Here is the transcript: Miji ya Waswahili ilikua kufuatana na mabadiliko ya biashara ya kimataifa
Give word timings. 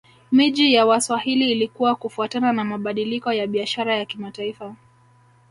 Miji 0.31 0.73
ya 0.73 0.85
Waswahili 0.85 1.51
ilikua 1.51 1.95
kufuatana 1.95 2.53
na 2.53 2.63
mabadiliko 2.63 3.33
ya 3.33 3.47
biashara 3.47 3.95
ya 3.97 4.05
kimataifa 4.05 4.75